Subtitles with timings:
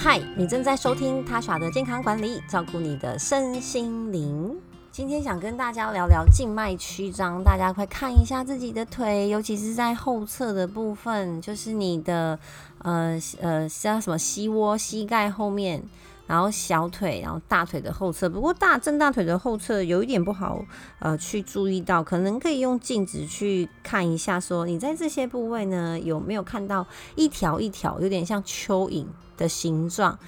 [0.00, 4.56] 嗨，你正在收听他耍的健康管理，照顾你的身心灵。
[4.92, 12.38] 今天想跟大家聊聊静脉曲张，大家快看一下自己的腿，尤其是在后侧的部分，就是你的
[12.78, 15.82] 呃呃叫什么膝窝、膝盖后面。
[16.28, 20.62] 然后小腿，然后大腿的后侧，不过大正大腿的后侧有一点不好，
[20.98, 26.86] 呃，去注意到，可能可以用镜子去看一下，说你在这些部位呢有没有看到
[27.16, 29.06] 一条一条有点像蚯蚓
[29.38, 30.18] 的形状？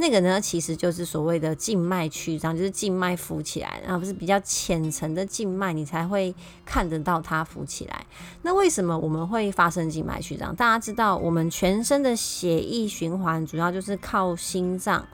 [0.00, 6.32] 那个呢其实就是所谓的静脉曲张，就是静脉浮起来，然后不是比较浅层的静脉，你才会
[6.64, 8.06] 看得到它浮起来。
[8.42, 10.54] 那为什么我们会发生静脉曲张？
[10.54, 15.04] 大家知道，我们全身的血液循环主要就是靠心脏。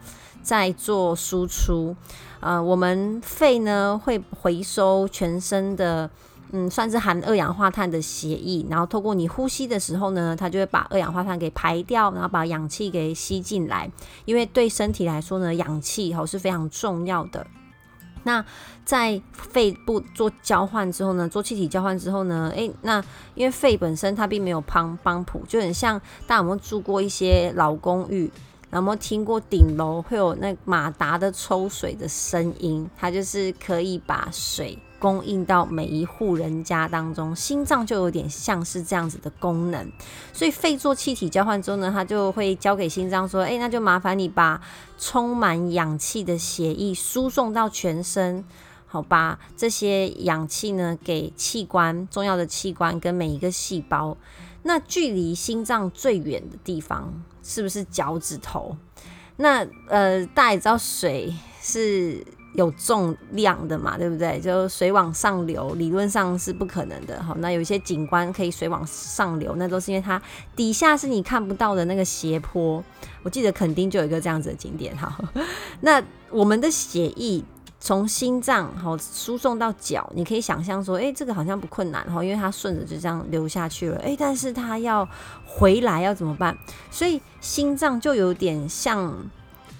[0.45, 1.97] 在做输出，
[2.41, 6.09] 呃，我们肺呢会回收全身的，
[6.53, 13.91] 嗯，算是含二氧化碳的血液，然后透过你呼吸的时候呢，它就会把二氧化碳给排掉，然后把氧气给吸进来。
[14.27, 17.47] 因为对身体来说呢，氧气吼是非常重要的。
[18.27, 18.45] 那
[18.85, 23.03] 在肺部做交换之后呢，做气体交换之后呢，诶，那
[23.35, 28.31] 因为肺本身它并没有帮帮浦，就很像大家有没有住过一些老公寓？
[28.79, 32.89] 有没有听过顶楼会有那马达的抽水的声音？
[32.97, 37.37] 它就是可以把水供应到每一户人家当中。
[37.37, 39.87] 心脏就有点像是这样子的功能，
[40.33, 44.61] 所以肺做气体交换之后呢，它就会交给心脏说：“哎，那就麻烦你把
[44.99, 48.45] 充满氧气的血液输送到全身，
[48.87, 54.17] 好，把这些氧气呢给器官、重要的器官跟每一个细胞。
[54.65, 57.15] 那距离心脏最远的地方。”
[57.47, 58.75] 是不是脚趾头？
[59.37, 64.41] 那呃，大家也知道水是有重量的嘛，对不对？
[64.41, 67.23] 就水往上流，理论上是不可能的。
[67.23, 70.23] 好，那有一些景观可以水往上流，那都是因为它
[70.57, 72.83] 底下是你看不到的那个斜坡。
[73.23, 74.97] 我记得肯定就有一个这样子的景点。
[74.97, 75.15] 哈，
[75.83, 77.45] 那我们的血液。
[77.85, 85.07] 从心脏好输送到脚，你可以想象说，哎，这个好像不困难哈，因为它顺着就这样流下去了，哎，但是它要
[85.45, 86.57] 回来要怎么办？
[86.91, 89.15] 所以心脏就有点像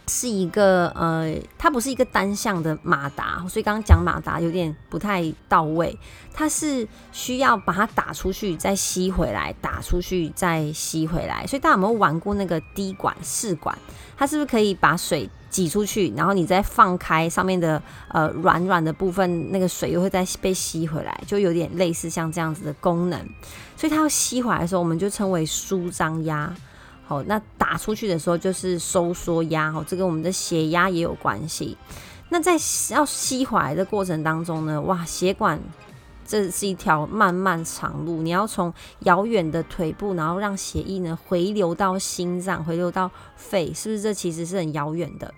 [0.07, 5.99] 是一个呃，它不是一个单向的马达，所以刚刚讲马达有点不太到位，
[6.35, 11.47] 它是需要把它打出去再吸回来，打出去再吸回来。
[11.47, 13.75] 所以大家有没有玩过那个滴管试管？
[14.15, 15.27] 它是不是可以把水？
[15.55, 23.21] 挤出去，然后你再放开上面的呃软软的部分，那个水又会再被吸回来，就有点类似像这样子的功能。
[23.77, 26.53] 所以它要吸回来的时候，我们就称为舒张压。
[27.07, 29.71] 好，那打出去的时候就是收缩压。
[29.71, 31.77] 好，这跟我们的血压也有关系。
[32.31, 32.55] 那在
[32.91, 35.61] 要吸回来的过程当中呢，哇，血管。
[36.27, 44.03] 这是一条漫漫长路，你要从遥远的腿部，然后让血液呢回流到心脏，回流到肺，是不是？
[44.03, 45.33] 这其实是很遥远的。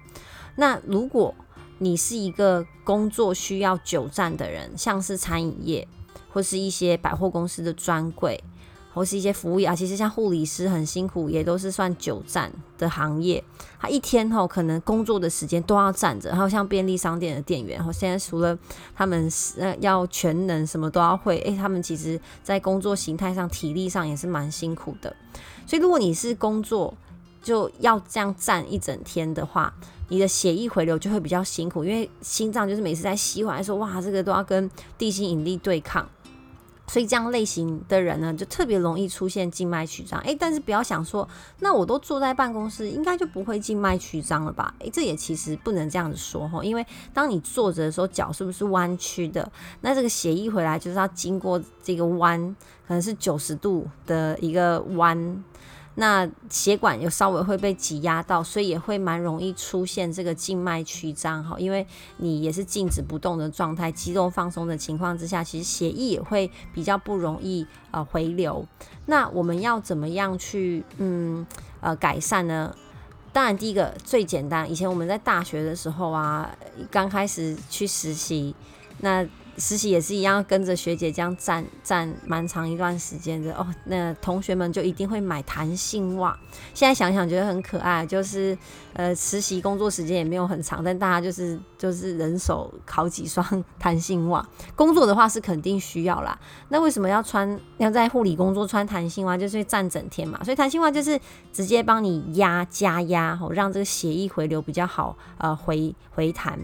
[0.54, 1.34] 那如果
[1.78, 5.86] 你是一个工作需要久站的人，像是餐饮业
[6.32, 8.42] 或是一些百货公司的专柜。
[8.96, 13.44] 或是一些服务业啊，其实像护理师很辛苦，也都是算久站的行业。
[13.78, 18.58] 他一天吼可能工作的时间都要站着，还有像便利商店的店员，然后现在除了
[18.94, 25.14] 他们呃要全能什么都要会，诶，他们其实在工作形态上、体力上也是蛮辛苦的。
[25.66, 26.94] 所以如果你是工作
[27.42, 29.74] 就要这样站一整天的话，
[30.08, 36.08] 你的血液回流就会比较辛苦，因为心脏就是每次在吸完说哇，这个都要跟地心引力对抗。
[36.86, 40.20] 所以这样类型的人呢，就特别容易出现静脉曲张。
[40.20, 41.28] 诶，但是不要想说，
[41.60, 44.74] 那我都坐在办公室，应该就不会静脉曲张了吧？
[44.78, 49.50] 诶，这也其实不能这样子说哈，因为当你坐着的时候，脚是不是弯曲的？
[49.80, 52.40] 那这个血液回来就是要经过这个弯，
[52.86, 55.44] 可能是九十度的一个弯。
[55.98, 61.86] 那血管有稍微会被挤压到，所以也会蛮容易出现这个静脉曲张哈，因为
[62.18, 68.66] 你也是静止不动的状态，肌肉放松的情况之下，其实血液也会比较不容易呃回流。
[69.06, 71.46] 那我们要怎么样去嗯
[71.80, 72.76] 呃改善呢？
[73.32, 76.54] 当然第一个最简单，以前我们在大学的时候啊，
[76.90, 78.54] 刚开始去实习，
[79.00, 79.26] 那。
[79.58, 83.66] 实习也是一样，跟着学姐这样站站蛮长一段时间的哦。
[83.84, 86.38] 那同学们就一定会买弹性袜。
[86.74, 88.56] 现在想想觉得很可爱，就是
[88.92, 94.46] 呃实习工作时间也没有很长，但大家就是就是人手好几双弹性袜。
[94.76, 96.38] 工作的话是肯定需要啦。
[96.68, 99.38] 那为什么要穿要在护理工作穿弹性袜？
[99.38, 100.42] 就是站整天嘛。
[100.44, 101.18] 所以弹性袜就是
[101.52, 106.58] 直接帮你压加压，吼让这个血液回流比较好，呃回回弹。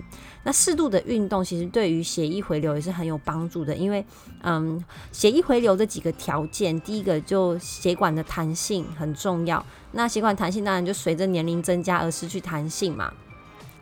[0.44, 2.81] 那适度的运动其实对于血液回流。
[2.82, 3.74] 是很有帮助的。
[3.74, 4.04] 因为，
[4.42, 9.64] 嗯，血液回流的几个条件，第一个就血管的弹性很重要。
[9.92, 13.12] 那血管弹性当然就随着年龄增加而失去弹性嘛。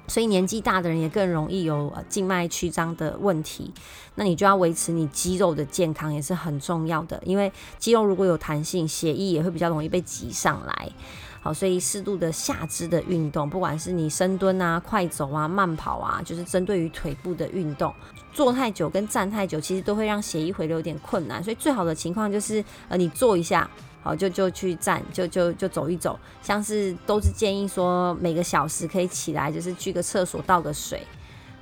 [0.07, 3.73] 所以年纪大的人也更容易有静脉曲张的问题，
[4.17, 10.91] 那你就要维持你肌肉的健康也是很重要的，因为肌肉如果有弹性，血液也会比较容易被挤上来。
[11.41, 17.95] 好，所以适度的下肢的运动，不管是你深蹲啊、快走啊、慢跑啊，就是针对于腿部的运动，
[18.33, 23.69] 坐太久跟站太久，其实都会让血液回流有点困难，所以最好的情况就是呃你坐一下。
[24.03, 31.07] 好，就就去站，就就就走一走，像是都是建议说每个小时可以起来，就是去个厕所倒个水。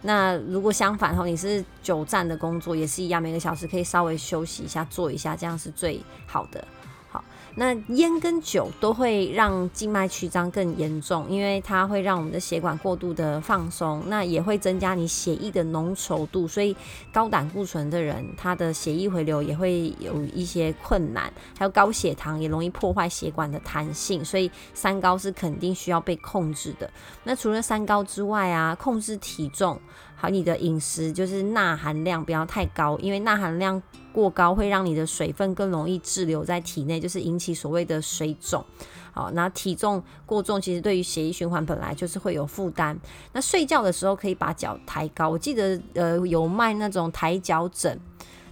[0.03, 6.65] 那如果相反，后你是久站的工作，也是一样，每个小时可以稍微休息一下，坐一下，这样是最好的。
[7.55, 16.77] 那烟跟酒都会让静脉曲张更严重，因为它会让我们的血管过度的放松，那也会增加你血液的浓稠度，所以
[17.13, 26.89] 高胆固醇的人，他的血液回流也会有一些困难，还有高血糖也容易破坏血管的弹性，所以三高是肯定需要被控制的。
[27.25, 29.81] 那除了三高之外啊，控制体重。
[30.21, 33.81] 好，你的饮食就是钠含量不要太高，因为钠含量
[34.13, 38.65] 过高会让你的水分更容易滞留在体内，就是引起所谓的水肿。
[39.13, 42.99] 好，那体重过重其实对于血液循环本来就是会有负担。
[43.33, 47.97] 那睡觉的时候可以把脚抬高，我记得呃有卖那种抬脚枕。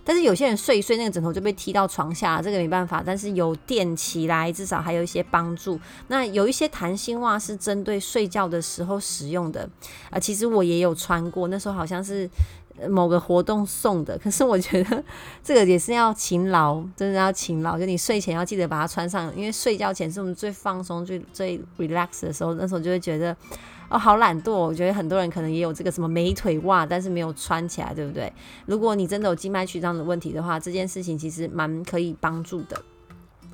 [0.08, 3.02] 但是有些人睡一睡，那个枕头就被踢到床下，这个没办法。
[3.04, 5.80] 但是有垫起来，至少还有一些帮助。
[6.06, 9.68] 那有一些弹性袜是针对睡觉的时候使用的
[10.10, 12.30] 啊，其实我也有穿过，那时候好像是
[12.88, 14.16] 某个活动送的。
[14.16, 15.02] 可是我觉得
[15.42, 17.76] 这个也是要勤劳，真的要勤劳。
[17.76, 23.36] 就你睡前要记得把它穿上，因为睡觉前是我们最放松、最最 relax 的时候，那时候就会觉得。
[23.88, 24.52] 哦，好懒惰！
[24.52, 28.32] 我觉得很多人可能也有这个什么美腿袜，但是没有穿起来，对不对？
[28.66, 32.82] 如果你真的有静脉曲张的问题的话，这件事情其实蛮可以帮助的。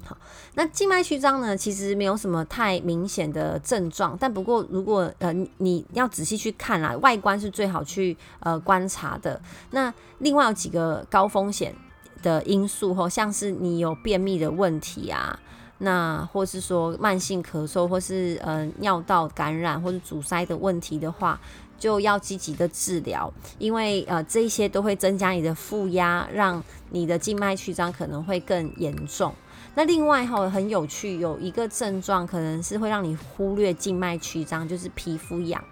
[0.05, 0.17] 好，
[0.55, 9.40] 那静脉曲张呢，其实没有什么太明显的症状，但不过如果呃你要仔细去看啦，外观是最好去呃观察的。
[9.70, 11.75] 那另外有几个高风险
[12.23, 15.38] 的因素吼，像是你有便秘的问题啊。
[15.78, 21.40] 那或是说慢性咳嗽，或是呃尿道感染或者阻塞的问题的话，
[21.78, 29.34] 就要积极的治疗，因为呃这些都会增加你的负压，让你的静脉曲张可能会更严重。
[29.74, 35.64] 那另外哈很有趣，有一个症状可能是会让你忽略静脉曲张，就是皮肤痒。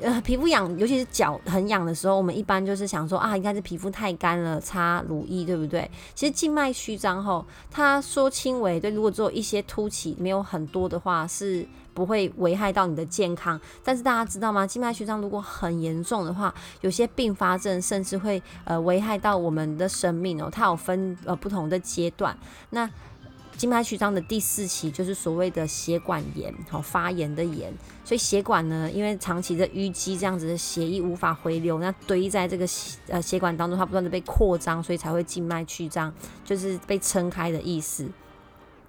[0.00, 5.90] 呃，皮肤痒，尤其是脚很痒的时候，我们一般就是想说啊，应该是皮肤太干了，擦乳液，对不对？
[6.14, 13.60] 其实静脉曲张后，它说轻微，对，如果做一些凸起没有很多的话，是不会危害到你的健康。
[13.82, 14.64] 但是大家知道吗？
[14.64, 20.48] 静脉曲张如果很严重的话，有些并发症甚至会呃危害到我们的生命哦。
[20.48, 22.38] 它有分呃不同的阶段，
[22.70, 22.88] 那。
[23.58, 27.74] 静脉曲张的第四期就是所谓的血管炎，好发炎的炎，
[28.04, 32.64] 所以血管呢，因为长期的淤积，这样子的血液无法回流，那堆在这个
[33.08, 36.14] 呃血管当中，它不断的被扩张，所以才会静脉曲张，
[36.44, 38.08] 就是被撑开的意思。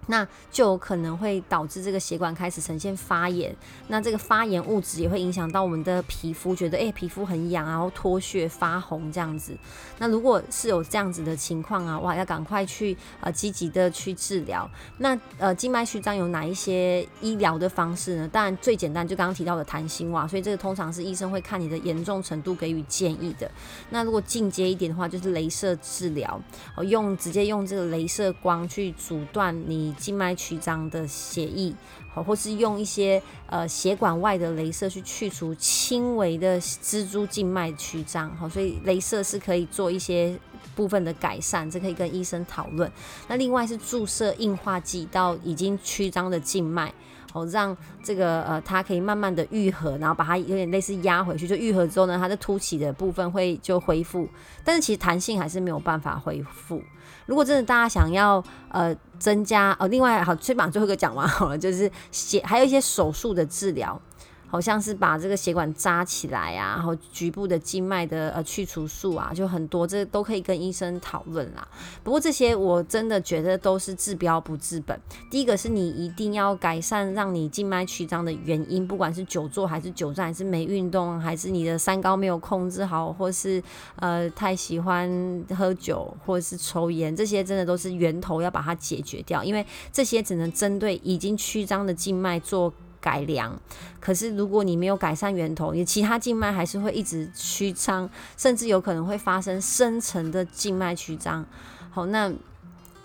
[0.09, 3.55] 那就有可能会导致这个血管开始呈现发炎，
[3.89, 9.55] 那这个发炎物质也会影响到我们的皮肤，觉得诶皮肤很痒，然后脱屑发红这样子。
[9.99, 14.67] 那如果是有这样子的情况啊，哇，要赶快去呃积极的去治疗。
[14.97, 18.27] 那呃静脉曲张有哪一些医疗的方式呢？
[18.29, 23.49] 当然最简单就刚刚提到的弹性袜，所以这个通常是医生会看你的严重程度给予建议的。
[23.91, 26.41] 那如果进阶一点的话，就是镭射治疗，
[26.75, 29.93] 哦用直接用这个镭射光去阻断你。
[29.99, 31.73] 静脉曲张的血液，
[32.11, 40.39] 好，或是用一些呃血管外的镭射去去除轻微的蜘蛛静脉曲张，好，所以镭射是可以做一些
[40.75, 42.89] 部分的改善，这可以跟医生讨论。
[43.27, 46.93] 那另外是注射硬化剂到已经曲张的静脉，
[47.33, 54.27] 哦，让这个呃它可以慢慢的愈合，然后把它有点类似压回去，就愈合之后呢，它的凸起的部分会就恢复，
[54.63, 56.81] 但是其实弹性还是没有办法恢复。
[57.25, 63.99] 如果真的大家想要呃增加哦，另外好，先把最后一个讲完好了，就是写还有一些手术的治疗。
[64.49, 71.67] 好像是把这个血管扎起来啊，然后局部的静脉的呃去除术啊，就很多，这都可以跟医生讨论啦。
[72.03, 74.99] 不过这些我真的觉得都是治标不治本。
[75.29, 83.61] 第一个是你一定要改善让你静脉曲张的原因，不管是久坐还是久站，还是没运动，还是你的三高没有控制好，或是
[83.97, 92.73] 呃太喜欢喝酒或是抽烟，这些真的都是源头要把它解决掉，因为这些只能针对已经曲张的静脉做。
[92.99, 93.59] 改良。
[93.99, 101.45] 可是如果你没有改善源头，你其他静脉还是会一直曲张，甚至有可能会发生深层的静脉曲张。
[101.89, 102.31] 好，那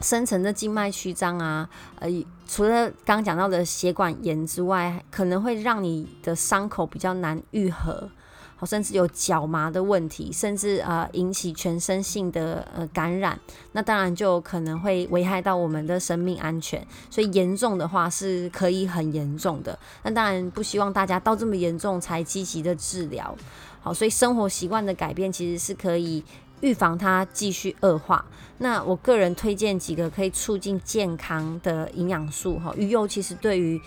[0.00, 2.08] 深层的静脉曲张啊，呃，
[2.46, 8.10] 除了刚讲到的血管炎之外，可能会让你的伤口比较难愈合。
[8.64, 13.38] 甚至有脚麻的问题，甚至呃引起全身性的呃感染，
[13.73, 16.85] 那当然就可能会危害到我们的生命安全。
[17.11, 19.78] 所以严重的话是可以很严重的。
[20.02, 23.37] 那当然不希望大家到这么严重才积极的治疗。
[23.80, 26.25] 好，所以生活习惯的改变其实是可以。
[26.64, 28.25] 预防它继续恶化。
[28.59, 33.78] 那我个人推荐几个可以促进健康的营养素哈，鱼油其实对于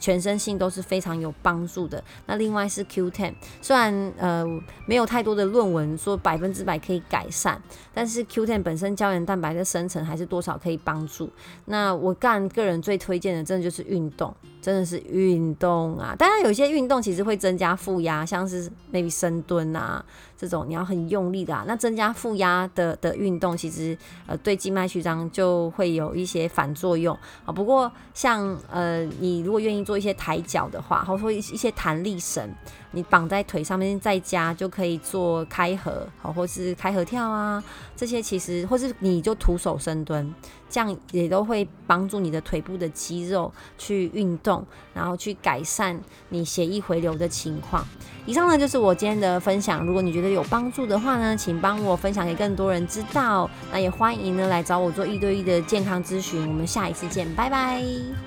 [0.00, 2.02] 全身性都是非常有帮助的。
[2.26, 4.44] 那另外是 Q10，虽然呃
[4.84, 7.62] 没有太多的论文说百分之百可以改善，
[7.94, 11.30] 但是 Q10 本身胶原蛋白的生成还是多少可以帮助。
[11.66, 14.34] 那我干个人最推荐的，真的就是运动，
[14.66, 16.12] 真的是运动啊！
[16.18, 20.04] 当然有些运动其实会增加负压，像是 maybe 深蹲啊
[20.36, 23.96] 这种，你要很用力的啊，那增加负压的的运动，其实
[24.26, 27.52] 呃对静脉曲张就会有一些反作用啊。
[27.52, 32.52] 不过像呃你如果愿意做一些抬脚的话，或者说一些弹力绳，
[32.92, 37.62] 你绑在腿上面，在家就可以做开合，好或是开合跳啊，
[37.96, 40.34] 这些其实或是你就徒手深蹲，
[40.70, 44.64] 这样也都会帮助你的腿部的肌肉去运动，
[44.94, 46.00] 然后去改善
[46.30, 47.84] 你血液回流的情况。
[48.24, 53.48] 以上呢就是我今天的分享，如果你觉得有帮助的话呢，请帮我分享给更多人知道。
[53.70, 58.25] 那也欢迎呢来找我做一对一的健康咨询，我们下一次见，拜拜。